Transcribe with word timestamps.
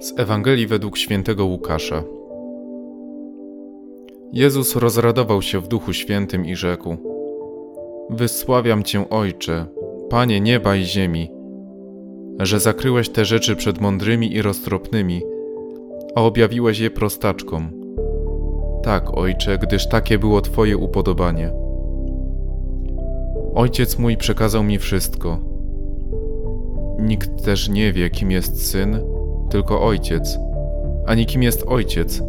Z 0.00 0.14
Ewangelii 0.16 0.66
według 0.66 0.98
świętego 0.98 1.44
Łukasza. 1.44 2.02
Jezus 4.32 4.76
rozradował 4.76 5.42
się 5.42 5.60
w 5.60 5.68
Duchu 5.68 5.92
Świętym 5.92 6.46
i 6.46 6.56
rzekł: 6.56 6.96
Wysławiam 8.10 8.82
Cię, 8.82 9.10
Ojcze, 9.10 9.66
Panie 10.10 10.40
nieba 10.40 10.76
i 10.76 10.84
ziemi, 10.84 11.30
że 12.38 12.60
zakryłeś 12.60 13.08
te 13.08 13.24
rzeczy 13.24 13.56
przed 13.56 13.80
mądrymi 13.80 14.34
i 14.34 14.42
roztropnymi, 14.42 15.22
a 16.14 16.22
objawiłeś 16.22 16.78
je 16.78 16.90
prostaczkom. 16.90 17.70
Tak, 18.82 19.18
Ojcze, 19.18 19.58
gdyż 19.58 19.88
takie 19.88 20.18
było 20.18 20.40
Twoje 20.40 20.76
upodobanie. 20.76 21.52
Ojciec 23.54 23.98
mój 23.98 24.16
przekazał 24.16 24.62
mi 24.62 24.78
wszystko. 24.78 25.38
Nikt 26.98 27.44
też 27.44 27.68
nie 27.68 27.92
wie, 27.92 28.10
kim 28.10 28.30
jest 28.30 28.66
syn, 28.66 29.19
tylko 29.50 29.82
ojciec, 29.82 30.38
ani 31.06 31.26
kim 31.26 31.42
jest 31.42 31.64
ojciec, 31.66 32.22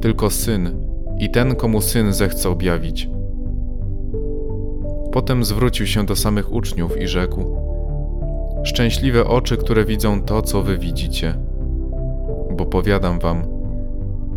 tylko 0.00 0.30
syn 0.30 0.88
i 1.18 1.30
ten, 1.30 1.54
komu 1.54 1.80
syn 1.80 2.12
zechce 2.12 2.50
objawić. 2.50 3.10
Potem 5.12 5.44
zwrócił 5.44 5.86
się 5.86 6.06
do 6.06 6.16
samych 6.16 6.52
uczniów 6.52 7.00
i 7.00 7.08
rzekł: 7.08 7.44
Szczęśliwe 8.64 9.24
oczy, 9.24 9.56
które 9.56 9.84
widzą 9.84 10.22
to, 10.22 10.42
co 10.42 10.62
wy 10.62 10.78
widzicie. 10.78 11.34
Bo 12.56 12.66
powiadam 12.66 13.18
wam, 13.18 13.42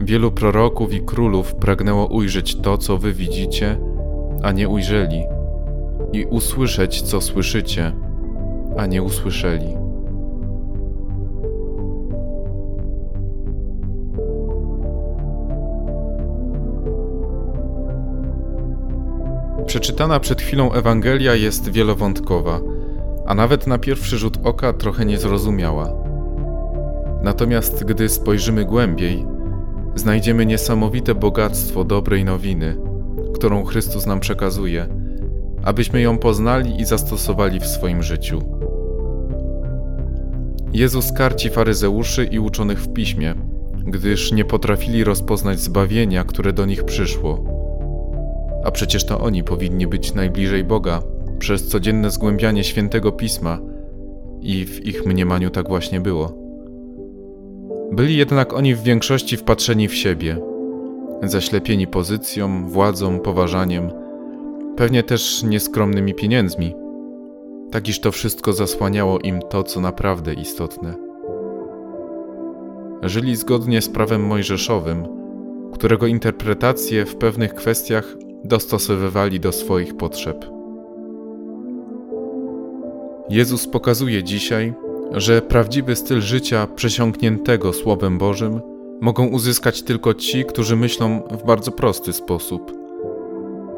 wielu 0.00 0.30
proroków 0.30 0.92
i 0.92 1.00
królów 1.00 1.54
pragnęło 1.54 2.06
ujrzeć 2.06 2.56
to, 2.56 2.78
co 2.78 2.98
wy 2.98 3.12
widzicie, 3.12 3.78
a 4.42 4.52
nie 4.52 4.68
ujrzeli, 4.68 5.22
i 6.12 6.24
usłyszeć, 6.24 7.02
co 7.02 7.20
słyszycie, 7.20 7.92
a 8.76 8.86
nie 8.86 9.02
usłyszeli. 9.02 9.76
Przeczytana 19.72 20.20
przed 20.20 20.42
chwilą 20.42 20.72
Ewangelia 20.72 21.34
jest 21.34 21.68
wielowątkowa, 21.68 22.60
a 23.26 23.34
nawet 23.34 23.66
na 23.66 23.78
pierwszy 23.78 24.18
rzut 24.18 24.38
oka 24.44 24.72
trochę 24.72 25.04
niezrozumiała. 25.04 25.92
Natomiast 27.22 27.84
gdy 27.84 28.08
spojrzymy 28.08 28.64
głębiej, 28.64 29.26
znajdziemy 29.94 30.46
niesamowite 30.46 31.14
bogactwo 31.14 31.84
dobrej 31.84 32.24
nowiny, 32.24 32.76
którą 33.34 33.64
Chrystus 33.64 34.06
nam 34.06 34.20
przekazuje, 34.20 34.86
abyśmy 35.64 36.00
ją 36.00 36.18
poznali 36.18 36.80
i 36.80 36.84
zastosowali 36.84 37.60
w 37.60 37.66
swoim 37.66 38.02
życiu. 38.02 38.38
Jezus 40.72 41.12
karci 41.12 41.50
faryzeuszy 41.50 42.24
i 42.24 42.38
uczonych 42.38 42.80
w 42.80 42.92
piśmie, 42.92 43.34
gdyż 43.84 44.32
nie 44.32 44.44
potrafili 44.44 45.04
rozpoznać 45.04 45.60
zbawienia, 45.60 46.24
które 46.24 46.52
do 46.52 46.66
nich 46.66 46.84
przyszło 46.84 47.51
a 48.64 48.70
przecież 48.70 49.04
to 49.04 49.20
oni 49.20 49.44
powinni 49.44 49.86
być 49.86 50.14
najbliżej 50.14 50.64
Boga 50.64 51.02
przez 51.38 51.68
codzienne 51.68 52.10
zgłębianie 52.10 52.64
świętego 52.64 53.12
pisma, 53.12 53.58
i 54.42 54.64
w 54.64 54.86
ich 54.86 55.06
mniemaniu 55.06 55.50
tak 55.50 55.68
właśnie 55.68 56.00
było. 56.00 56.32
Byli 57.92 58.16
jednak 58.16 58.52
oni 58.52 58.74
w 58.74 58.82
większości 58.82 59.36
wpatrzeni 59.36 59.88
w 59.88 59.94
siebie, 59.94 60.36
zaślepieni 61.22 61.86
pozycją, 61.86 62.68
władzą, 62.68 63.18
poważaniem, 63.18 63.90
pewnie 64.76 65.02
też 65.02 65.42
nieskromnymi 65.42 66.14
pieniędzmi, 66.14 66.74
tak 67.70 67.88
iż 67.88 68.00
to 68.00 68.12
wszystko 68.12 68.52
zasłaniało 68.52 69.18
im 69.18 69.40
to, 69.50 69.62
co 69.62 69.80
naprawdę 69.80 70.34
istotne. 70.34 70.94
Żyli 73.02 73.36
zgodnie 73.36 73.82
z 73.82 73.88
prawem 73.88 74.26
mojżeszowym, 74.26 75.06
którego 75.72 76.06
interpretacje 76.06 77.06
w 77.06 77.16
pewnych 77.16 77.54
kwestiach 77.54 78.16
dostosowywali 78.44 79.40
do 79.40 79.52
swoich 79.52 79.96
potrzeb. 79.96 80.46
Jezus 83.28 83.68
pokazuje 83.68 84.24
dzisiaj, 84.24 84.74
że 85.12 85.42
prawdziwy 85.42 85.96
styl 85.96 86.20
życia 86.20 86.66
przesiąkniętego 86.66 87.72
Słowem 87.72 88.18
Bożym 88.18 88.60
mogą 89.00 89.26
uzyskać 89.26 89.82
tylko 89.82 90.14
ci, 90.14 90.44
którzy 90.44 90.76
myślą 90.76 91.22
w 91.30 91.46
bardzo 91.46 91.72
prosty 91.72 92.12
sposób. 92.12 92.72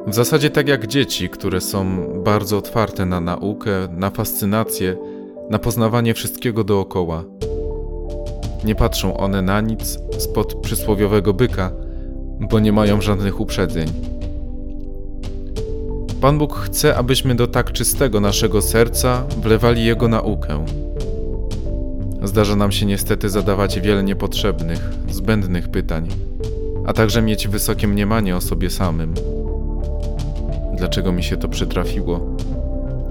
W 0.07 0.15
zasadzie 0.15 0.51
tak 0.51 0.69
jak 0.69 0.87
dzieci, 0.87 1.29
które 1.29 1.61
są 1.61 2.07
bardzo 2.25 2.59
otwarte 2.59 3.07
na 3.07 3.21
naukę, 3.21 3.71
na 3.91 4.11
fascynację, 4.11 4.97
na 5.51 5.59
poznawanie 5.59 6.15
wszystkiego 6.15 6.65
dookoła. 6.65 7.25
Nie 8.65 8.75
patrzą 8.75 9.17
one 9.17 9.43
na 9.43 9.61
nic 9.61 9.99
spod 10.19 10.55
przysłowiowego 10.55 11.35
byka, 11.35 11.73
bo 12.41 12.61
nie 12.61 12.73
mają 12.73 13.01
żadnych 13.01 13.41
uprzedzeń. 13.41 14.14
Pan 16.25 16.39
Bóg 16.39 16.55
chce, 16.55 16.97
abyśmy 16.97 17.35
do 17.35 17.47
tak 17.47 17.73
czystego 17.73 18.21
naszego 18.21 18.63
serca 18.63 19.25
wlewali 19.43 19.85
Jego 19.85 20.09
naukę. 20.09 20.65
Zdarza 22.23 22.57
nam 22.57 22.73
się 22.73 22.87
niestety 22.87 23.31
zadawać 23.31 23.81
wiele 23.81 24.03
niepotrzebnych, 24.03 24.91
zbędnych 25.11 25.69
pytań, 25.69 26.09
a 26.87 26.93
także 26.93 27.23
mieć 27.23 27.49
wysokie 27.49 27.89
mniemanie 27.89 28.37
o 28.37 28.41
sobie 28.41 28.71
samym. 28.71 29.15
Dlaczego 30.77 31.13
mi 31.13 31.23
się 31.23 31.37
to 31.37 31.49
przytrafiło? 31.49 32.37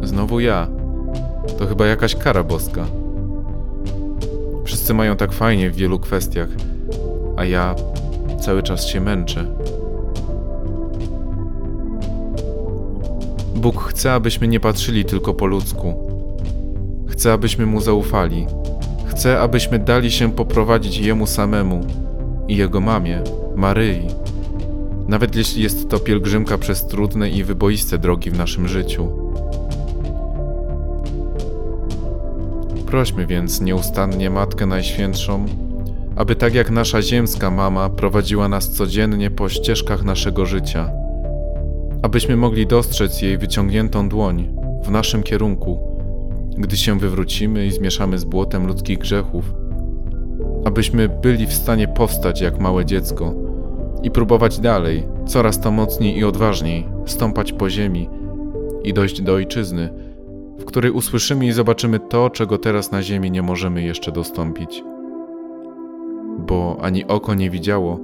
Znowu 0.04 0.40
ja. 0.40 0.68
To 1.60 1.68
chyba 1.68 1.88
jakaś 1.88 2.16
kara 2.16 2.44
boska. 2.44 2.86
Wszyscy 4.66 4.94
mają 4.94 5.16
tak 5.16 5.32
fajnie 5.32 5.72
w 5.72 5.76
wielu 5.76 6.00
kwestiach, 6.00 6.50
a 7.38 7.46
ja 7.46 7.76
cały 8.42 8.64
czas 8.64 8.86
się 8.86 9.02
męczę. 9.02 9.46
Bóg 13.56 13.84
chce, 13.84 14.14
abyśmy 14.14 14.48
nie 14.48 14.60
patrzyli 14.60 15.06
tylko 15.06 15.34
po 15.34 15.46
ludzku. 15.46 15.94
Chce, 17.08 17.34
abyśmy 17.34 17.66
Mu 17.66 17.82
zaufali. 17.82 18.48
Chce, 19.06 19.40
abyśmy 19.40 19.80
dali 19.80 20.12
się 20.12 20.32
poprowadzić 20.32 20.98
Jemu 20.98 21.28
samemu 21.28 21.82
i 22.48 22.58
Jego 22.58 22.82
mamie, 22.82 23.22
Maryi. 23.56 24.08
Nawet 25.08 25.36
jeśli 25.36 25.64
jest 25.64 25.90
to 25.90 26.00
pielgrzymka 26.00 26.58
przez 26.58 26.88
trudne 26.88 27.30
i 27.30 27.44
wyboiste 27.44 27.98
drogi 27.98 28.32
w 28.32 28.38
naszym 28.38 28.68
życiu. 28.68 29.08
Prośmy 32.86 33.26
więc 33.26 33.62
nieustannie 33.62 34.30
Matkę 34.30 34.66
Najświętszą, 34.66 35.46
aby 36.16 36.36
tak 36.36 36.54
jak 36.54 36.72
nasza 36.72 37.02
ziemska 37.02 37.52
mama 37.52 37.90
prowadziła 37.90 38.48
nas 38.48 38.72
codziennie 38.72 39.32
po 39.32 39.50
ścieżkach 39.50 40.04
naszego 40.04 40.46
życia– 40.46 40.90
abyśmy 42.04 42.36
mogli 42.36 42.68
dostrzec 42.68 43.22
jej 43.22 43.38
wyciągniętą 43.38 44.10
dłoń 44.10 44.56
w 44.84 44.92
naszym 44.92 45.24
kierunku, 45.24 45.80
gdy 46.58 46.78
się 46.78 47.00
wywrócimy 47.00 47.66
i 47.66 47.72
zmieszamy 47.72 48.18
z 48.18 48.24
błotem 48.24 48.68
ludzkich 48.68 48.98
grzechów, 48.98 49.54
abyśmy 50.66 51.10
byli 51.10 51.48
w 51.48 51.54
stanie 51.54 51.88
powstać 51.88 52.42
jak 52.42 52.60
małe 52.60 52.86
dziecko 52.86 53.34
i 54.04 54.12
próbować 54.12 54.60
dalej, 54.60 55.04
coraz 55.26 55.60
to 55.60 55.72
mocniej 55.72 56.18
i 56.18 56.24
odważniej 56.24 56.86
stąpać 57.06 57.54
po 57.54 57.70
ziemi 57.70 58.10
i 58.84 58.94
dojść 58.94 59.22
do 59.22 59.34
ojczyzny, 59.34 59.90
w 60.60 60.66
której 60.66 60.92
usłyszymy 60.92 61.46
i 61.46 61.52
zobaczymy 61.52 62.00
to, 62.00 62.30
czego 62.30 62.58
teraz 62.58 62.92
na 62.92 63.02
ziemi 63.02 63.32
nie 63.32 63.42
możemy 63.42 63.84
jeszcze 63.84 64.12
dostąpić. 64.12 64.84
Bo 66.40 66.78
ani 66.82 67.06
oko 67.06 67.34
nie 67.34 67.50
widziało, 67.50 68.00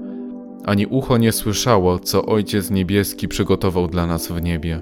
ani 0.66 0.86
ucho 0.86 1.18
nie 1.18 1.32
słyszało, 1.32 2.00
co 2.00 2.26
Ojciec 2.26 2.72
Niebieski 2.72 3.28
przygotował 3.28 3.88
dla 3.88 4.08
nas 4.08 4.28
w 4.28 4.42
niebie. 4.42 4.82